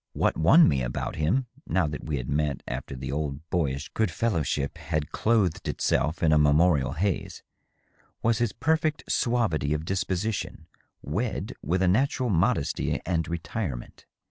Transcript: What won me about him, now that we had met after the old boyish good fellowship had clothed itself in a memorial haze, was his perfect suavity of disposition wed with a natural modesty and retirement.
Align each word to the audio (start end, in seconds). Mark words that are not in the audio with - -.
What 0.13 0.35
won 0.35 0.67
me 0.67 0.81
about 0.81 1.17
him, 1.17 1.45
now 1.67 1.85
that 1.85 2.03
we 2.03 2.17
had 2.17 2.27
met 2.27 2.63
after 2.67 2.95
the 2.95 3.11
old 3.11 3.47
boyish 3.51 3.89
good 3.89 4.09
fellowship 4.09 4.79
had 4.79 5.11
clothed 5.11 5.67
itself 5.67 6.23
in 6.23 6.33
a 6.33 6.39
memorial 6.39 6.93
haze, 6.93 7.43
was 8.23 8.39
his 8.39 8.51
perfect 8.51 9.03
suavity 9.07 9.75
of 9.75 9.85
disposition 9.85 10.65
wed 11.03 11.53
with 11.61 11.83
a 11.83 11.87
natural 11.87 12.31
modesty 12.31 12.99
and 13.05 13.27
retirement. 13.27 14.07